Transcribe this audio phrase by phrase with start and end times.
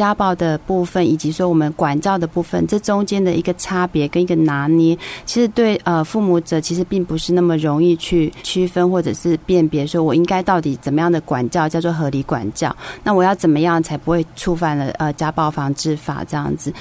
[0.00, 12.74] 家暴的部分，以及说我们管教的部分，这中间的一个差别跟一个拿捏，其实对呃父母者其实并不是那么容易去区分或者是辨别，说我应该到底怎么样的管教叫做合理管教，
[13.04, 16.72] 那我要怎么样才不会触犯了呃家暴防治法这样子？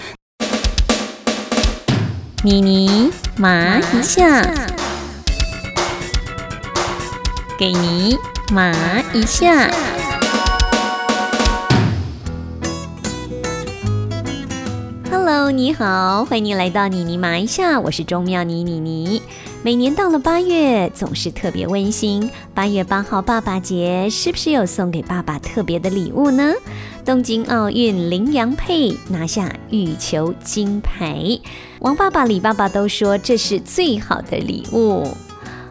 [2.42, 4.42] 妮妮麻一下，
[7.60, 8.18] 给你
[8.54, 8.72] 麻
[9.14, 9.70] 一下。
[15.32, 19.22] Hello，你好，欢迎来到妮妮麻一下，我是钟妙妮妮妮。
[19.62, 22.32] 每年到了八月，总是特别温馨。
[22.56, 26.56] 八月八号爸爸节，是不是有送给爸爸特别的礼物呢？
[27.06, 31.40] 东京奥运林洋配拿下羽球金牌，
[31.82, 35.08] 王爸爸、李爸爸都说这是最好的礼物。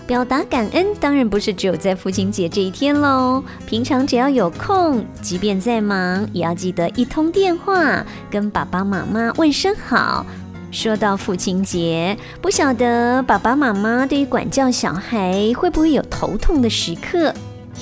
[0.09, 10.25] 表达感恩当然不是只有在父亲节这一天喽，平常只要有空，即便再忙，也要记得一通电话跟爸爸妈妈问声好。
[10.71, 17.35] 说到父亲节，不晓得爸爸妈妈对于管教小孩会不会有头痛的时刻？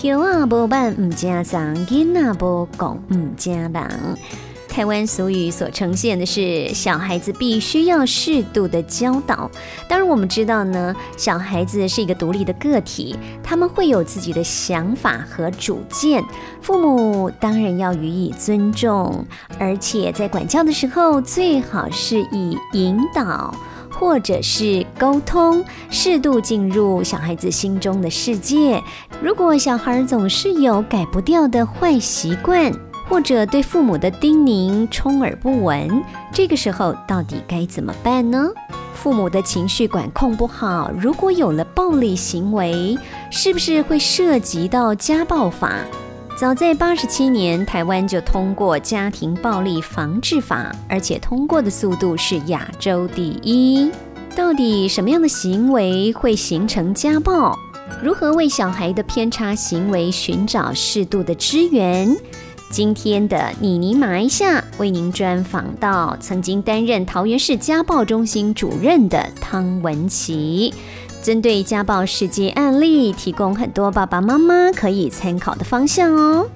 [0.02, 3.88] 有啊，不办唔家长，囡仔不讲唔家长。
[4.76, 9.50] 台湾俗语所呈现的是，小孩子必须要适度的教导。
[9.88, 16.22] 当然，我们知道呢，小孩子是一个独立的个体，他们会有自己的想法和主见，
[16.60, 19.24] 父母当然要予以尊重，
[19.58, 23.54] 而且在管教的时候，最好是以引导。
[23.98, 28.78] 或者是沟通，适度进入小孩子心中的世界。
[29.22, 32.70] 如果小孩总是有改不掉的坏习惯，
[33.08, 38.48] 或者对父母的叮咛充耳不闻，这个时候到底该怎么办呢？
[38.94, 42.98] 父母的情绪管控不好，如果有了暴力行为，
[43.30, 45.82] 是不是会涉及到家暴法？
[46.38, 53.90] 早在八十七年，台湾就通过《家庭暴力防治法》，而且通过的速度是亚洲第一。
[54.34, 57.56] 到底什么样的行为会形成家暴？
[58.02, 62.14] 如何为小孩的偏差行为寻找适度的支援？
[62.70, 70.74] 今天的妮妮麻一下为您专访到曾经担任桃园市家暴中心主任的汤文琪。
[71.22, 76.46] 针对家暴事件案例，提供很多爸爸妈妈可以参考的方向哦。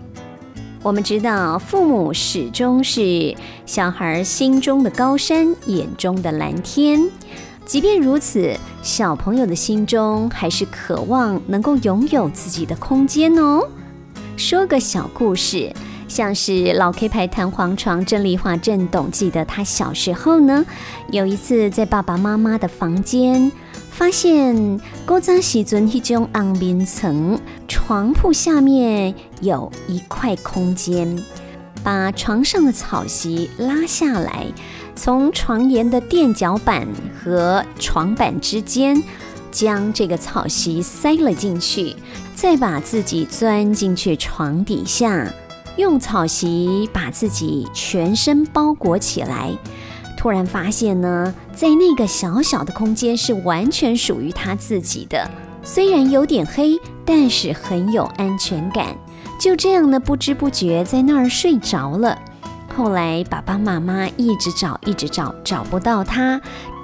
[0.82, 3.34] 我们知道，父母始终是
[3.64, 7.08] 小孩心中的高山，眼中的蓝天。
[7.64, 13.66] 即便如此，小朋友的心中还是渴望能够拥有自己的空间哦。
[14.36, 15.72] 说个小故事，
[16.10, 20.66] 像是老 K 牌弹簧床郑丽华郑董记得他小时候呢，
[21.12, 23.50] 有一次在爸爸妈妈的房间。
[23.90, 27.38] 发现高扎西尊一种暗面层，
[27.68, 31.22] 床铺下面有一块空间，
[31.84, 34.46] 把床上的草席拉下来，
[34.96, 36.88] 从床沿的垫脚板
[37.22, 39.02] 和床板之间，
[39.50, 41.94] 将这个草席塞了进去，
[42.34, 45.30] 再把自己钻进去床底下，
[45.80, 49.50] 用草席把自己全身包裹起来。
[50.16, 55.28] 突然发现呢，在那个小小的空间是完全属于他自己的，
[55.62, 58.94] 虽然有点黑，但是很有安全感。
[59.40, 62.18] 就这样呢，不知不觉在那儿睡着了。
[62.76, 66.38] 后来爸爸妈妈一直找，一直找，找不到他，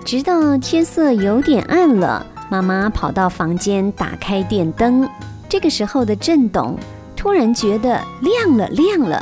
[0.04, 5.06] 直到天色有点暗了，妈妈跑到房间打开电灯。
[5.48, 6.78] 这个时候的震动
[7.26, 9.20] 突然觉得亮了，亮了，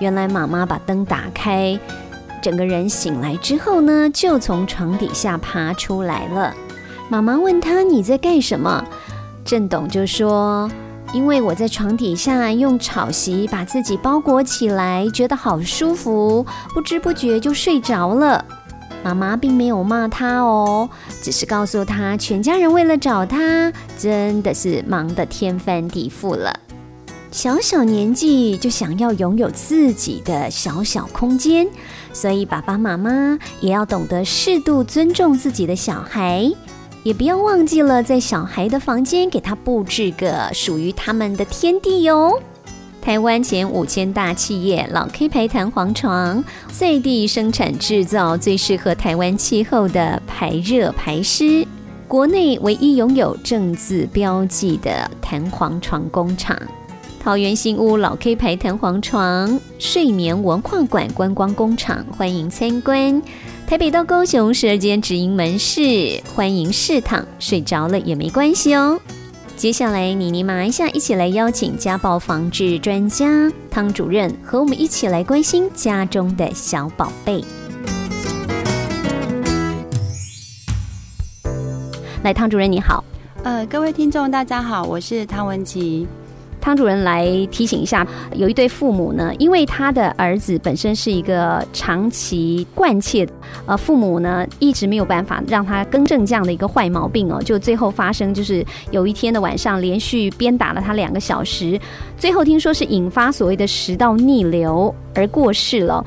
[0.00, 1.78] 原来妈妈把灯打开。
[2.42, 6.52] 整个人醒来之后呢，就从床底下爬出来了。
[7.08, 8.84] 妈妈问他：“你在干什么？”
[9.46, 10.68] 郑董就说
[11.14, 16.44] ：“因为我在床底下用草席把自己包裹起来，觉得好舒服，
[16.74, 18.44] 不知不觉就睡着了。”
[19.04, 20.90] 妈妈并没有骂他哦，
[21.22, 26.52] 只是告诉他，全家人为了找他，真的是忙得天翻地覆了。
[27.34, 31.66] 小小年纪就想要拥有自己的小小空间，
[32.12, 36.48] 所以爸爸妈妈也要懂得适度尊重自己的小孩，
[37.02, 42.40] 也不要忘记了在小孩的房间给他布置个属于他们的天地哟。
[43.02, 51.66] 台湾前五千大企业老 K 牌弹簧床，在地生产制造最适合台湾气候的排热排湿，
[52.06, 56.56] 国内唯一拥有正字标记的弹簧床工厂。
[57.24, 63.22] 桃园新屋老 K 牌弹簧床睡眠文化馆观光工厂，欢迎参观。
[63.66, 69.00] 台北到高雄十二间直营门市，欢迎试躺，睡着了也没关系哦。
[69.56, 77.42] 接下来，妮妮马一下一起来邀请家暴防治专家汤主任和我们一起来关心家中的小宝贝。
[82.22, 83.02] 来，汤主任你好。
[83.44, 86.06] 呃，各位听众大家好，我是汤文琪。
[86.64, 93.28] 汤主任来提醒一下，有一对父母呢，因为他的儿子本身是一个长期惯窃，
[93.66, 101.78] 呃，父母呢一直没有办法让他更正这样的一个坏毛病哦，就最后发生就是有一天的晚上连续鞭打了他两个小时，
[102.16, 106.02] 最后听说是引发所谓的食道逆流而过世了。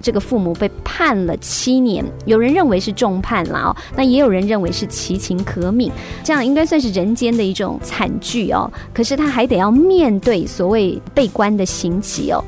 [0.00, 5.90] 这个父母被判了七年，有人认为是重判了哦，那也有人认为是其情可悯，
[6.24, 8.70] 这样应该算是人间的一种惨剧哦。
[8.94, 12.42] 可是他还得要面对所谓被关的刑期哦。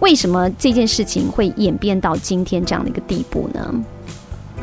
[0.00, 3.74] 为什么这件事情会演变到今天这样的一个地步呢？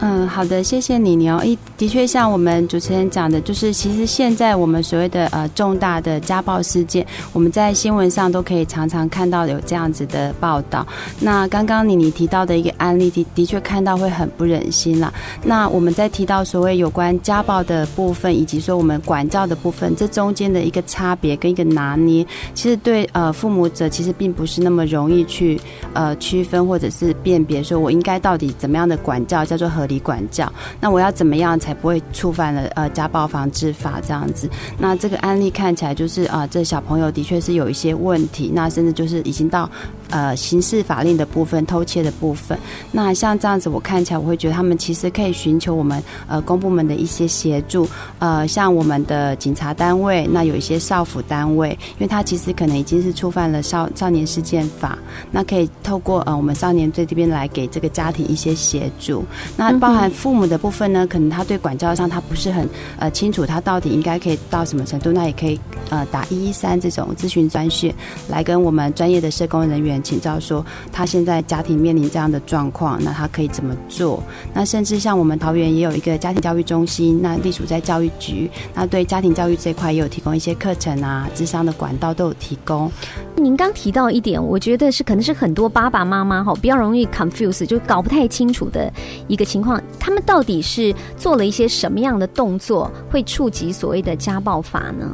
[0.02, 1.42] 嗯，好的，谢谢你，你哦。
[1.44, 10.86] 一的确像我们主持人讲的，就是其实现在我们所谓的呃重大的家暴事件，我们在新闻上都可以常常看到有这样子的报道。
[11.18, 15.14] 那刚刚你你提到的一个案例，的的确看到会很不忍心啦。
[15.42, 25.60] 那我们在提到所谓有关家暴的部分，以及说我们管教的部分，这中间的一个差别跟一个拿捏，其实对呃父母者其实并不是那么容易去
[25.94, 29.85] 呃区分或者是辨别，说我应该到底怎么样的管教叫做合。
[29.86, 34.50] 理管教，那我要怎么样才不会触犯了呃家暴防治法这样子？
[34.78, 39.70] 那这个案例看起来就是啊，这小朋友的确是有一些问题，那甚至就是已经到
[40.10, 42.58] 呃刑事法令的部分、偷窃的部分。
[42.92, 47.88] 那像这样子，我看起来我会觉得他们其实可以寻求我们呃公部门的一些协助，
[48.20, 54.98] 呃，像我们的警察单位，那有一些少辅单位，因为他其实可能已经是触犯了少少年事件法，
[55.32, 59.24] 那可以透过呃我们少年队这边来给这个家庭一些协助。
[59.58, 62.68] 那包含父母的部分呢，可能他对管教上他不是很
[62.98, 65.60] 呃清楚，他到底应该可以到什么程度，那也可以
[65.90, 67.94] 呃打一一三这种咨询专线
[68.30, 74.22] 来跟我们专业的社工人员请教，说他现在家庭面临这样的状况，那他可以怎么做？
[74.54, 82.92] 那甚至像我们桃园也有一个家庭教育中心，那隶属在教育局，那对家庭教育这块也有提供一些课程啊，智商的管道都有提供。
[83.36, 88.92] 您刚提到一点，我觉得是可能是很多爸爸妈妈哈比较容易 confuse，就搞不太清楚的
[89.28, 89.82] 一个情况。
[90.00, 95.12] 他们到底是做了一些什么样的动作，会触及所谓的家暴法呢？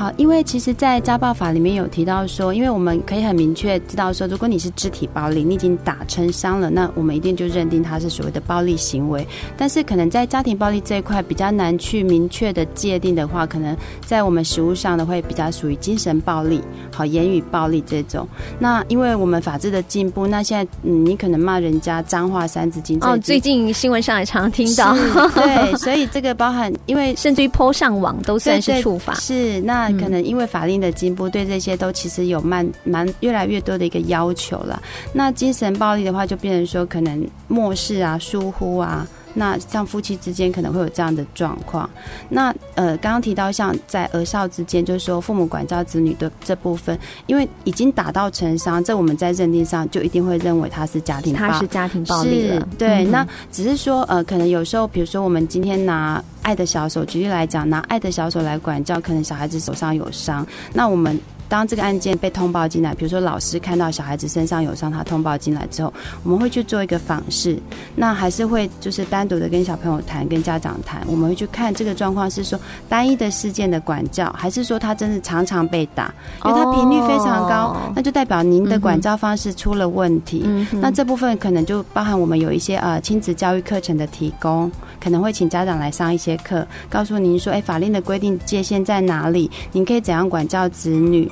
[0.00, 9.28] 好，因为其实，在家暴法里面有提到说，因为我们可以很明确知道说，如果你是肢体暴力，你已经打成伤了，那我们一定就认定它是所谓的暴力行为。
[9.58, 18.26] 但是，可能在家庭暴力这一块比较难去明确的界定的话，可能在我们实务上的会比较属于精神暴力、好言语暴力这种。
[18.58, 24.94] 那因为我们法制的进步，那现在嗯，你可能骂人家脏话、三字经哦，最近新闻上也常听到，
[25.34, 29.89] 对，所以这个包含，因为 甚至于泼上网都算是处罚，是那。
[29.98, 34.82] 可能因为法令的进步，对这些都其实有蛮蛮越来越多的一个要求了。
[35.12, 39.06] 那精神暴力的话，就变成说可能漠视啊、疏忽啊。
[39.34, 41.88] 那像夫妻之间可能会有这样的状况。
[42.28, 52.68] 那呃，刚刚提到像在儿少之间，就是说父母管教子女的这部分，因为已经打到成伤，这我们在认定上就一定会认为他是家庭，他是家庭暴力了。
[52.78, 61.18] 对，那只是说呃，可能有时候，比如说我们今天拿爱的小手举例来讲，拿爱的小手来管教，可能小孩子手上有伤，那我们。
[61.50, 65.92] 当这个案件被通报进来，比如说老师看到小孩子身上有伤，他通报进来之后，
[66.22, 67.58] 我们会去做一个访视，
[67.96, 76.14] 那还是会就是单独的跟小朋友谈，跟家长谈，我们会去看这个状况是说单一的事件的管教，还是说他真的常常被打，
[76.44, 80.48] 因为他频率非常高，那就代表您的管教方式出了问题。
[80.74, 84.70] 那这部分可能就包含我们有一些呃亲子教育课程的提供，
[85.02, 89.50] 可能会请家长来上一些课，告诉您说，哎，法令的规定界限在哪里？
[89.72, 91.28] 您可以怎样管教子女？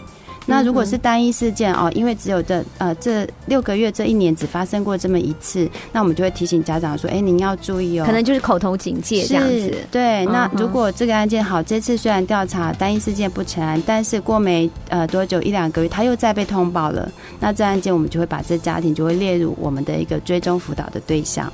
[0.48, 9.76] 那如果是单一事件哦，因为只有这呃这六个月这一年只发生过这么一次，那我们就会提醒家长说，哎，您要注意哦，可能就是口头警戒这样子。
[9.90, 17.06] 对，那如果这个案件好，这次虽然调查单一事件不成案，但是过没呃多久一两个月，他又再被通报了，
[17.38, 21.52] 那这案件我们就会把这家庭就会列入我们的一个追踪辅导的对象。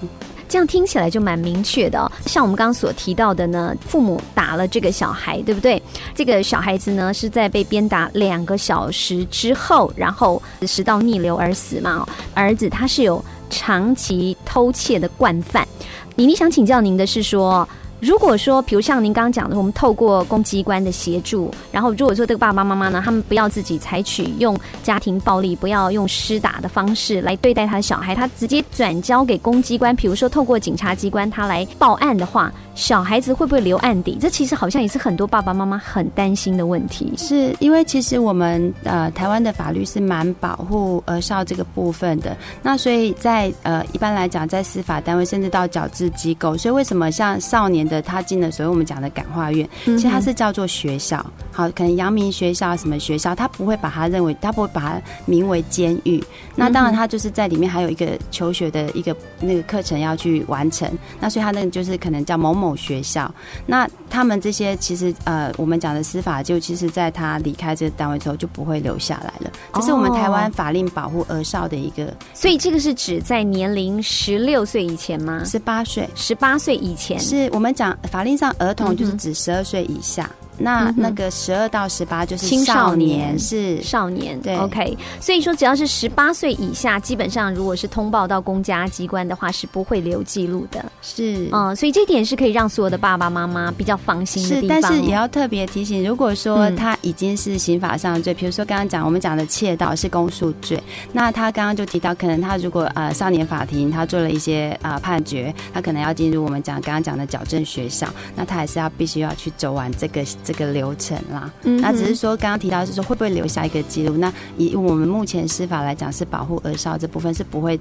[0.55, 2.13] 这样听起来就蛮明确的。
[2.27, 5.83] 像我们刚刚所提到的呢，父母打了这个小孩，对不对？
[6.15, 12.07] 这个小孩子呢是在被鞭打两个小时之后，然后食道逆流而死嘛。
[12.35, 15.67] 儿子他是有长期偷窃的惯犯。
[16.15, 17.69] 妮妮想请教您的是说。
[18.05, 34.19] 如果说，比如像您刚刚讲的，我们透过公机关的协助，然后如果说这个爸爸妈妈呢，他们不要自己采取用家庭暴力、不要用施打的方式来对待他的小孩，他直接转交给公机关，比如说透过警察机关他来报案的话，小孩子会不会留案底？
[34.21, 37.13] 这其实好像也是很多爸爸妈妈很担心的问题。
[37.17, 56.23] 是因为其实我们呃台湾的法律是蛮保护儿少这个部分的，那所以在呃一般来讲，在司法单位甚至到矫治机构，所以为什么像少年的他进了所谓我们讲的感化院，其实它是叫做学校，好，可能阳明学校什么学校，他不会把它认为，他不会把它名为监狱。
[56.57, 60.91] 那当然，他就是在里面还有一个求学的一个那个课程要去完成，
[61.21, 63.29] 那所以他那个就是可能叫某某学校。
[63.67, 69.51] 那他们这些其实呃，我们讲的司法，就其实在他离开这个单位之后就不会留下来了。
[69.75, 75.43] 这是我们台湾法令保护儿少的一个，所以这个是指在年龄十六岁以前吗？
[75.45, 80.31] 十八岁，十八岁以前是我们讲法令上儿童就是指十二岁以下。
[80.59, 84.41] 那那个十二到十八就是青少年，是少年。
[84.41, 84.97] 对，OK。
[85.21, 90.85] 所以说，只要是十八岁以下，基本上如果是通报到公家机关的话，是不会留记录的。
[91.03, 94.81] 是，嗯，所以这点是可以让所有的爸爸妈妈比较放心的地方。
[94.81, 100.81] 但是也要特别提醒，如果说他已经是刑法上的罪，比如说刚刚讲我们讲的窃盗是公诉罪，
[101.13, 108.07] 那他刚刚就提到，可能他如果呃少年法庭他做了一些啊判决，他可能要进入我们讲刚刚讲的矫正学校，
[108.37, 110.23] 那他还是要必须要去走完这个。
[110.45, 114.19] 这个流程啦，那只是说刚刚提到是说会不会留下一个记录？
[114.19, 117.79] 那以我们目前司法来讲，是保护儿少这部分是不会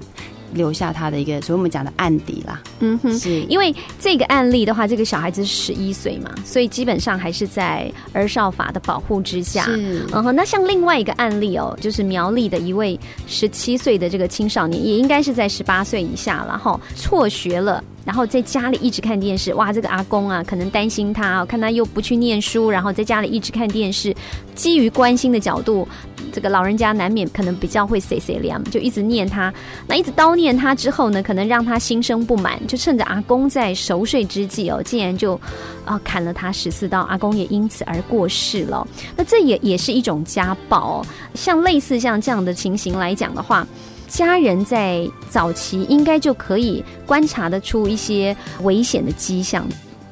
[0.54, 2.62] 留下他的一个，所以我们讲的案底啦。
[2.80, 9.66] 嗯哼，是因为这个案例的话，这个小孩子十一岁嘛，所以基本上还是在儿少法的保护之下。
[9.68, 17.82] 嗯哼，那像另外一个案例哦，就是苗栗的一位十七岁的这个青少年，也应该是在十八岁以下了哈，辍学了。
[18.04, 24.14] 然后在家里一直看电视，哇，这个阿公啊，可能担心他，看他又不去念书，然后在家里一直看电视，
[24.54, 25.88] 基于关心的角度，
[26.34, 29.54] 这个老人家难免可能比较会 say say 凉，就一直念他，
[29.86, 35.40] 那一直叨念他之后呢，可能让他心生不满，就趁着阿公在熟睡之际哦，竟然就
[35.84, 38.84] 啊砍了他十四刀，阿公也因此而过世了。
[39.16, 43.64] 那这也也是一种家暴，像类似像这样的情形来讲的话。
[44.06, 49.66] 家人在早期应该就可以观察得出一些危险的迹象。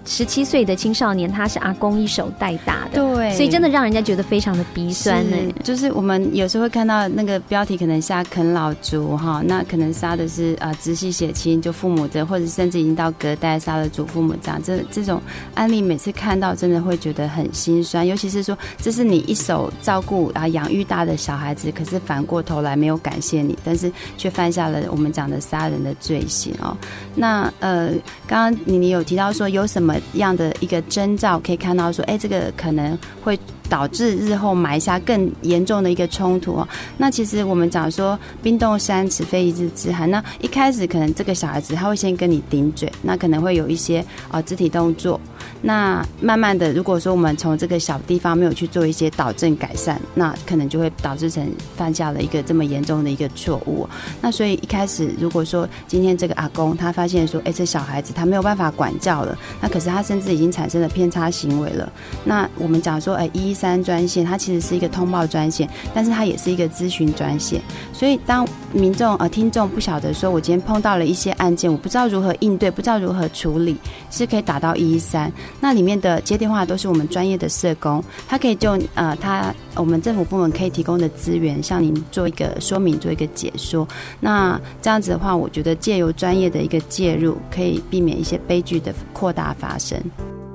[0.05, 5.37] 十七岁的青少年，他是阿公一手带大的，对，所以真的让人家觉得非常的鼻酸呢。
[5.63, 14.61] 就是我们有时候会看到那个标题，可能下啃老族哈，那可能杀的是啊直系血亲，就父母的，或者甚至已经到隔代杀了祖父母这样。
[14.63, 15.23] 这这种
[15.55, 18.05] 案例每次看到，真的会觉得很心酸。
[18.05, 26.77] 尤其是说，这是你一手照顾啊养育大的小孩子，可是反过头来没有感谢你，但是却犯下了我们讲的杀人的罪行哦。
[27.15, 27.91] 那呃，
[28.27, 29.92] 刚刚你你有提到说有什么？
[30.15, 36.69] 样的一个征兆，可以看到说，哎，这个可能会导致日后埋下更严重的一个冲突哦。
[36.99, 40.11] 那其实我们讲说，冰冻三尺非一日之寒。
[40.11, 45.21] 那一开始可能这个小孩子他会先跟你顶嘴，那可能会有一些啊肢体动作。
[45.61, 51.47] 那慢慢的，如果说我们从这个小地方没有去做一些导正改善，那可能就会导致成
[51.77, 53.89] 犯下了一个这么严重的一个错误。
[54.21, 61.91] 那所以一开始，如果说今天这个阿公他发现说，哎，这小孩子他没有办法管教了，那可是他甚至已经产生了偏差行为了。
[62.25, 67.61] 那我们讲说，哎，一一三专线它其实是一个通报专线，但是它也是一个咨询专线。
[67.93, 73.77] 所以当民众呃听众不晓得说，我今天碰到了一些案件，我不知道如何应对，不知道如何处理，
[74.11, 75.32] 是可以打到一一三。
[75.61, 83.87] 那里面的接电话都是我们专业的社工，他可以就呃，他我们政府部门可以提供的资源，向您做一个说明，做一个解说。
[84.21, 89.99] 那这样子的话，我觉得借由专业的一个介入，可以避免一些悲剧的扩大发生。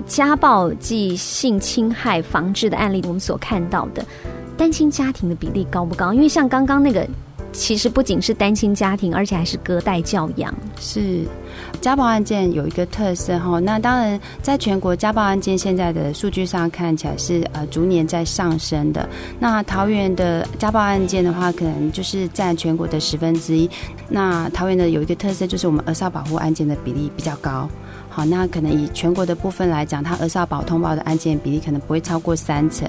[0.06, 4.04] 家暴及性侵害防治的案例，我们所看到的
[4.56, 6.12] 单亲家庭的比例高不高？
[6.12, 7.06] 因为像刚刚那个。
[7.52, 10.54] 其实不仅是单亲家庭，而且还是隔代教养。
[10.80, 11.24] 是
[11.80, 19.08] 家暴案件有一个特色哈，那当然在全国家暴案件现在的数据上看起来是呃逐年在上升的。
[19.40, 23.68] 那桃园的家暴案件的话，可能就是占全国的十分之一。
[24.08, 27.68] 那桃园的有一个特色就是我们儿少保护案件的比例比较高。
[28.18, 32.84] 好，那可能以全国的部分来讲，它儿少保通报的案件比例可能不会超过三成。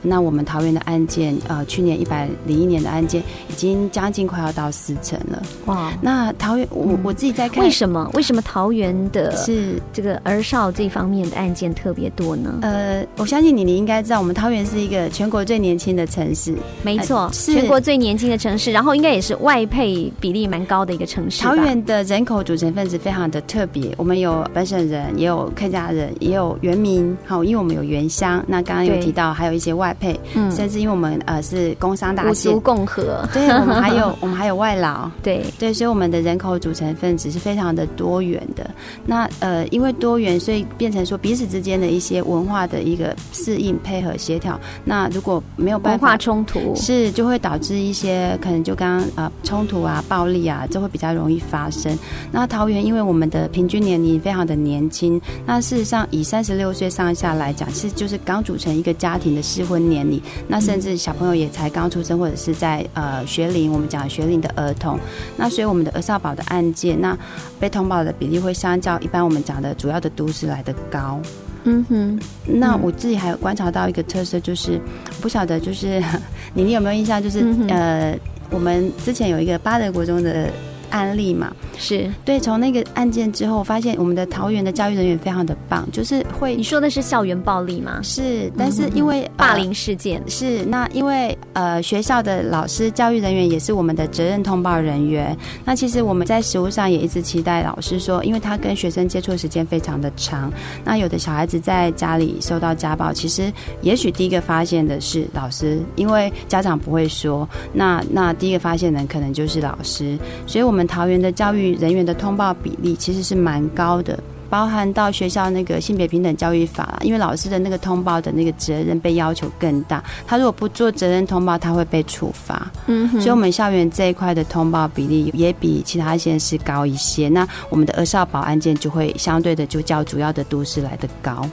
[0.00, 5.42] 那我们桃园的案件，呃，去年一百零一年的案件，已经将近快要到四成了。
[5.66, 5.92] 哇！
[6.00, 8.08] 那桃园，我我自己在看，为什么？
[8.14, 12.60] 为什么桃园的是这个儿少这方面的案件特别多呢？
[12.62, 16.54] 呃，我相信你，你应该知道，我们桃园是一个全国最年轻的城市。
[16.84, 21.42] 没错，是全国最年轻的城市，然后应该也是外配比例蛮高的一个城市。
[21.42, 24.67] 桃园的人口组成分子非常的特别，我们有本。
[24.68, 28.44] 省人也有客家人，也有原民，好，因为我们有原乡。
[28.46, 38.68] 那刚刚有提到，还有一些外配，嗯，甚至因为我们呃是工商大县，共和， 对，我们还有我们还有外劳， 对对，所以我们的人口组成分子是非常的多元的。
[39.06, 44.60] 那呃，因为多元，所以变成说彼此之间的一些文化的一个适应、配合、协调。
[44.84, 51.96] 那如果没有办法冲突，是就会导致一些可能就刚刚呃冲突啊、暴力啊，这会比较容易发生。
[52.30, 60.20] 那桃园因为我们的平均年龄非常的年轻，那事实上以三十六岁上下来讲，其实就是刚组成一个家庭的适婚年龄。
[60.46, 64.98] 那甚至小朋友也才刚出生，或者是在呃学龄，我们讲学龄的儿童。
[65.36, 67.16] 那所以我们的儿少保的案件，那
[67.58, 71.20] 被通报的比例会相较一般我们讲的主要的都市来的高。
[71.64, 72.20] 嗯哼。
[72.46, 74.80] 那我自己还有观察到一个特色，就是
[75.20, 76.02] 不晓得就是
[76.54, 77.22] 你你有没有印象？
[77.22, 78.18] 就是呃，
[78.50, 80.50] 我们之前有一个巴德国中的。
[80.90, 82.38] 案例嘛，是对。
[82.40, 88.00] 从那个案件之后，发现我们的桃园的教育人员非常的棒，就是会你说的是校园暴力吗？
[88.02, 95.36] 是，但是因为霸凌事件是那因为呃学校的老师教育人员也是我们的责任通报人员。
[95.62, 100.50] 那其实我们在实务上也一直期待老师说，因为他跟学生接触的时间非常的长，
[100.84, 103.52] 那有的小孩子在家里受到家暴，其实
[103.82, 110.16] 也许第一个发现的是老师，因为家长不会说，那那第一个发现人可能就是老师，
[110.46, 110.77] 所以我们。
[110.78, 114.16] 我们桃园的教育人员的通报比例其实是蛮高的，
[114.48, 122.70] 包含到学校那个性别平等教育法，因为老师的那个通报的那个责任被要求更大，他如果不做责任通报，他会被处罚。
[122.86, 131.44] 嗯，所以我们校园这一块的通报比例也比其他县市高一些，那我们的儿少保案件就会相对的就较主要的都市来的高。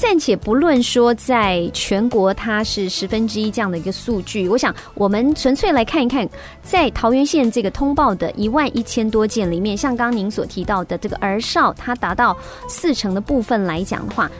[0.00, 6.26] 暂且不论说在全国它是十分之一这样的一个数据，我想我们纯粹来看一看，
[6.62, 12.34] 在桃园县这个通报的一万一千多件里面，像刚刚您所提到的这个儿少，它达到
[12.66, 14.30] 四成的部分来讲的话，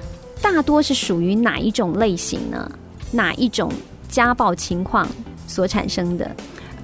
[0.40, 2.72] 大多是属于哪一种类型呢？
[3.10, 3.70] 哪一种
[4.08, 5.06] 家暴情况
[5.46, 6.34] 所产生的？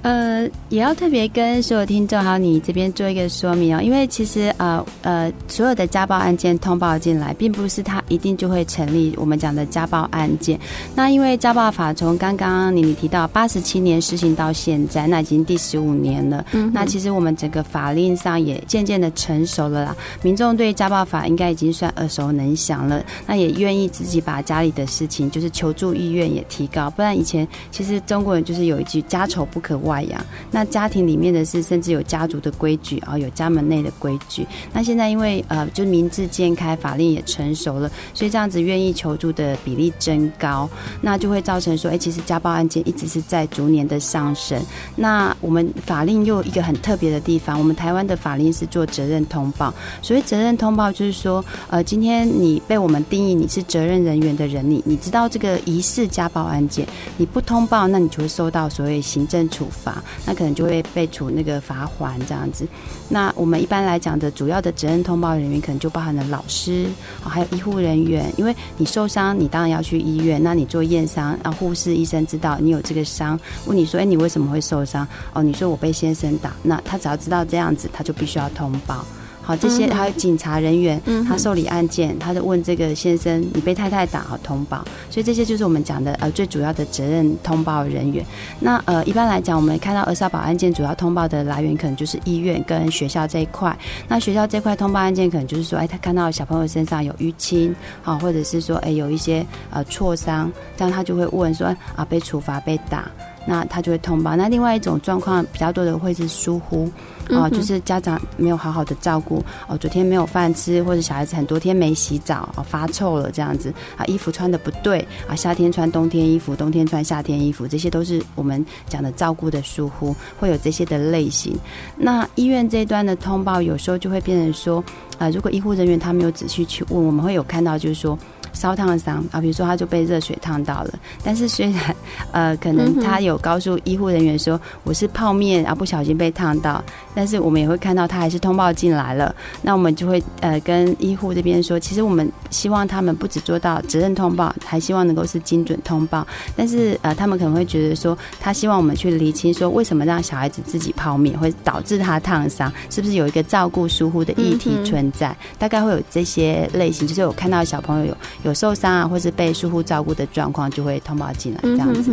[0.03, 10.59] 呃，也要特别跟所有听众还有你这边做一个说明哦，因为其实呃呃，所有的家暴案件通报进来，并不是他一定就会成立我们讲的家暴案件。
[10.93, 16.45] 那因为家暴法从刚刚你你提到八十七年实行到现在，那已经第十五年了。
[16.51, 23.03] 嗯，那其实我们整个法令上也渐渐的成熟了啦，民众对家暴法应该已经算耳熟能详了。
[23.25, 26.89] 那也愿意自己把家里的事情，就是求助意愿也提高。
[26.91, 29.75] 不然以前其实中国人就是有一句家丑不可。
[29.86, 34.45] 外外扬，那家庭里面的事，甚至有家族的规矩啊，有家门内的规矩。
[34.71, 40.69] 那现在因为呃，就民智渐开，法令也成熟了，所以这样子愿意求助的比例增高，
[41.01, 44.61] 那就会造成说，哎，其实家暴案件一直是在逐年的上升。
[44.95, 49.73] 那我们法令又一个很特别的地方，我们台湾的法令是做责任通报。
[50.01, 56.85] 所谓责任通报，就是说，呃，今天你被我们定义你是责任人员的人，你你知道这个疑似家暴案件，
[57.17, 59.67] 你不通报，那你就会受到所谓行政处。
[59.83, 62.67] 罚，那可能就会被处那个罚款这样子。
[63.07, 66.87] 那我们一般来讲的主要的责任通报人员，可能就包含了老师，
[67.21, 68.31] 还有医护人员。
[68.37, 70.41] 因为你受伤，你当然要去医院。
[70.41, 76.51] 那你做验伤，啊护士、医生知道你有这个伤，问你说：“哎，你为什么会受伤？”哦，你说我被先生打。
[76.63, 79.05] 那他只要知道这样子，他就必须要通报。
[79.47, 84.83] 好，这些还有警察人员，他受理案件，他就问这个先生，你被太太打，好通报。
[85.09, 88.25] 所以这些就是我们讲的呃最主要的责任通报人员。
[88.59, 93.73] 那呃一般来讲，我们看到儿少保案件主要通报的来源，可能就是医院跟学校这一块。
[94.09, 103.09] 那学校这块通报案件，可能就是说，哎，他看到小朋友身上有淤青，好，或者是说，哎，有一些呃挫伤，这样他就会问说，啊，被处罚被打。
[103.47, 104.35] 那他就会通报。
[104.35, 106.87] 那另外一种状况比较多的会是疏忽，
[107.29, 121.57] 啊，就是家长没有好好的照顾，哦，昨天没有饭吃，或者小孩子很多天没洗澡，哦，发臭了这样子，啊，衣服穿的不对，啊，夏天穿冬天衣服，冬天穿夏天衣服，这些都是我们讲的照顾的疏忽，会有这些的类型。
[121.95, 124.83] 那医院这一端的通报，有时候就会变成说，
[125.17, 128.17] 啊，如果医护人员他没有仔细去问，我们会有看到就是说。
[128.53, 131.95] 烧烫伤啊，比如说他就被热水烫到了，但是虽然
[132.31, 136.83] 呃可能他有告诉医护人员说我是泡面啊不小心被烫到，
[137.15, 155.35] 但是我们也会看到他还是通报进来了，那我们就会呃跟医护这边说，其实我们希望他们不只做到责任通报，还希望能够是精准通报，但是呃他们可能会觉得说他希望我们去厘清说为什么让小孩子自己泡面会导致他烫伤，是不是有一个照顾疏忽的议题存在？
[155.57, 158.46] 大概会有这些类型，就是我看到小朋友有。
[158.47, 162.11] 有受伤啊，或是被疏忽照顾的状况，就会通报进来这样子。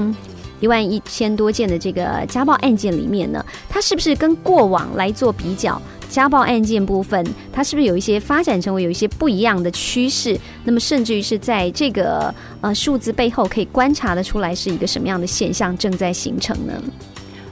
[0.61, 5.81] 一万一千多件的这个家暴案件里面呢，它是不是跟过往来做比较？
[6.09, 10.38] 家暴案件部分，它是不是有一些发展成为有一些不一样的趋势？
[10.62, 16.73] 那么甚至于是在这个呃数字背后可以观察的出来是一个什么样的现象正在形成呢？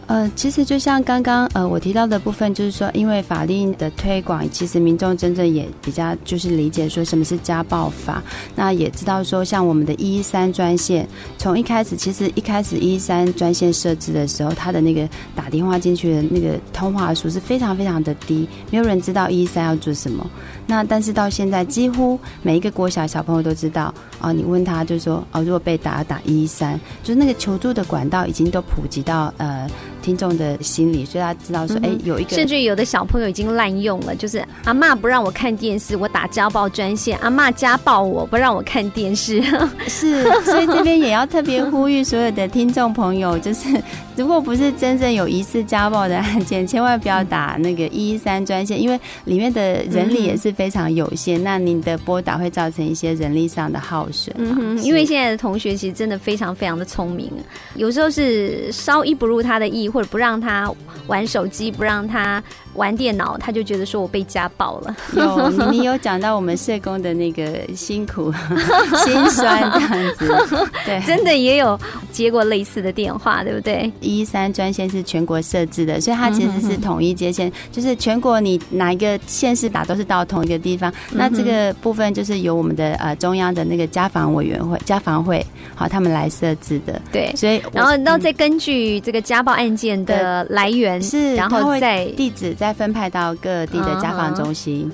[0.09, 8.23] 呃，其实就像刚刚呃我提到的部分，就是说，因为法令的推广，其实民众真正也比较就是理解说什么是家暴法，
[8.55, 20.29] 那也知道说，像我们的一一三专线，从一开始其实一开始一一三专线设置的时候，它的那个打电话进去的那个通话数是非常非常的低，没有人知道一一三要做什么。
[20.67, 29.67] 那但是到现在，几乎每一个国小小朋友都知道哦，你问他就说哦，如果被打打一一三，就是那个求助的管道已经都普及到呃。
[30.03, 39.43] 听众的心理，所以他知道说，哎，有一个，甚至有的小朋友已经滥用了，就是阿妈不让我看电视，我打家暴专线，阿妈家暴我不让我看电视，
[39.87, 43.69] 是，所以这边也要特别呼吁所有的听众朋友，就是
[44.17, 54.35] 如果不是真正有疑似家暴的案件， 千万不要打那个一一三专线，因为里面的人力也是非常有限，那您的拨打会造成一些人力上的耗损。
[54.39, 57.31] 嗯哼，因为现在的同学其实真的非常非常的聪明，
[57.77, 59.83] 有时候是稍一不入他的意。
[59.93, 60.73] 或者不让他
[61.07, 62.43] 玩手机，不让他
[62.75, 64.97] 玩电脑，他就觉得说我被家暴了。
[65.15, 68.33] 有你，有讲到我们社工的那个辛苦、
[69.05, 70.69] 心酸这样子。
[70.85, 71.79] 对，真的也有
[72.11, 73.91] 接过类似的电话，对不对？
[74.01, 80.93] 一三专线是全国设置的，所以它其实是统一接线，就是全国你哪一个县市打都是到同一个地方。
[81.11, 87.01] 那这个部分就是由我们的呃中央的那个家访委员会、家访会好他们来设置的。
[87.13, 89.93] 对，所以然后然后再根据这个家暴案件。
[90.03, 94.89] 的来源是，然后再地址再分派到各地的家访中心。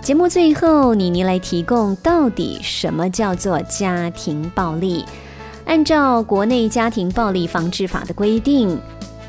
[0.00, 5.04] 节目最后，妮妮来提供到底什么叫做家庭暴力？
[5.64, 8.78] 按照国内家庭暴力防治法的规定，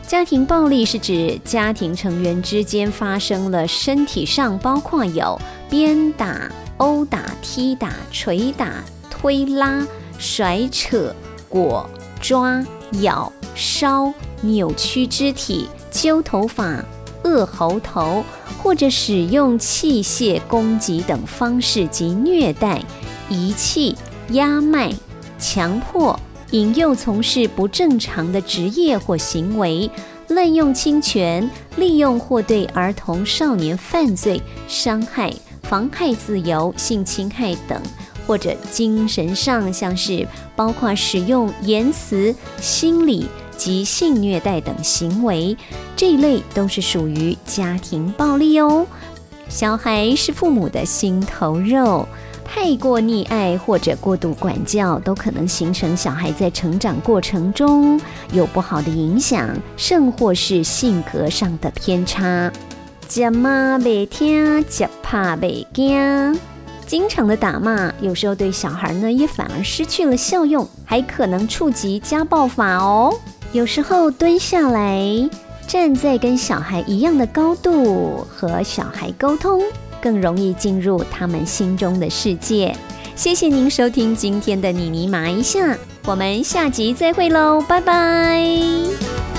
[0.05, 5.41] 家庭暴力是指家庭成员之间发生了身体上，包括有
[5.71, 8.67] 鞭打、殴打、踢打、捶打。
[9.09, 9.83] 推拉、
[10.19, 11.15] 甩扯、
[11.55, 11.89] 裹、
[12.19, 12.61] 抓、
[12.99, 16.83] 咬、烧、扭曲肢体、揪头发、
[17.23, 18.25] 扼喉头，
[18.61, 22.83] 或者使用器械攻击等方式及虐待、
[23.29, 23.95] 遗弃、
[24.31, 24.93] 压卖、
[25.39, 26.19] 强迫、
[26.51, 29.89] 引诱从事不正常的职业或行为、
[30.27, 37.81] 滥用侵权、利用或对儿童少年犯罪、伤害、妨害自由、性侵害等。
[38.25, 45.55] 或者精神上，像是包括使用言辞、心理及性虐待等行为，
[45.95, 48.85] 这一类都是属于家庭暴力哦。
[49.47, 52.07] 小孩是父母的心头肉，
[52.43, 57.99] 太过溺爱或者过度管教，都可能形成小孩在成长过程中
[58.31, 62.51] 有不好的影响，甚或是性格上的偏差。
[63.07, 66.54] 接骂未听，接怕未惊。
[66.88, 73.13] 经常的打骂，有时候对小孩呢也反而失去了效用，还可能触及家暴法哦。
[73.52, 75.30] 有时候蹲下来，
[75.67, 79.62] 站在跟小孩一样的高度和小孩沟通，
[80.02, 82.76] 更容易进入他们心中的世界。
[83.15, 89.35] 谢谢您收听今天的妮妮麻一下，我们下集再会喽，拜拜。